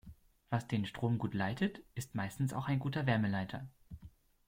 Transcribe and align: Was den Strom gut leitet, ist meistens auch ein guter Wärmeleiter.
Was 0.49 0.67
den 0.67 0.87
Strom 0.87 1.19
gut 1.19 1.35
leitet, 1.35 1.83
ist 1.93 2.15
meistens 2.15 2.53
auch 2.53 2.67
ein 2.67 2.79
guter 2.79 3.05
Wärmeleiter. 3.05 3.67